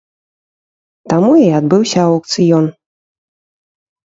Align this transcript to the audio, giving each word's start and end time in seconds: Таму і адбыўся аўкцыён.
Таму 1.13 1.29
і 1.41 1.45
адбыўся 1.59 1.99
аўкцыён. 2.09 2.65